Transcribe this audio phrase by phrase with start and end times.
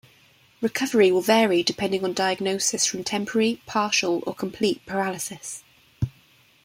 [0.61, 5.63] Recovery will vary depending on diagnosis from temporary, partial or complete paralysis.